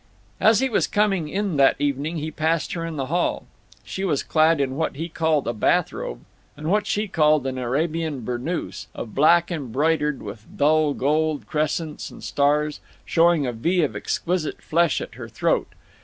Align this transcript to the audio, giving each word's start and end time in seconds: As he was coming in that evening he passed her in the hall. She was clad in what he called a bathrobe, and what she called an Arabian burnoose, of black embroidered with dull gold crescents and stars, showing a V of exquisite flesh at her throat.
As 0.39 0.61
he 0.61 0.67
was 0.67 0.87
coming 0.87 1.29
in 1.29 1.57
that 1.57 1.75
evening 1.77 2.17
he 2.17 2.31
passed 2.31 2.73
her 2.73 2.83
in 2.83 2.95
the 2.95 3.05
hall. 3.05 3.45
She 3.83 4.03
was 4.03 4.23
clad 4.23 4.59
in 4.59 4.75
what 4.75 4.95
he 4.95 5.07
called 5.07 5.47
a 5.47 5.53
bathrobe, 5.53 6.25
and 6.57 6.71
what 6.71 6.87
she 6.87 7.07
called 7.07 7.45
an 7.45 7.59
Arabian 7.59 8.21
burnoose, 8.25 8.87
of 8.95 9.13
black 9.13 9.51
embroidered 9.51 10.23
with 10.23 10.57
dull 10.57 10.95
gold 10.95 11.45
crescents 11.45 12.09
and 12.09 12.23
stars, 12.23 12.79
showing 13.05 13.45
a 13.45 13.53
V 13.53 13.83
of 13.83 13.95
exquisite 13.95 14.59
flesh 14.63 15.01
at 15.01 15.13
her 15.13 15.29
throat. 15.29 15.67